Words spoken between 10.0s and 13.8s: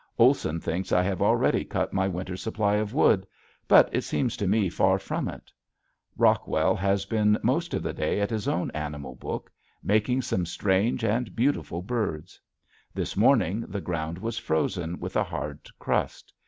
some strange and beautiful birds. This morning the